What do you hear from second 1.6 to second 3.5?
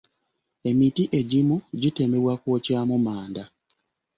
gitemebwa kwokyamu manda.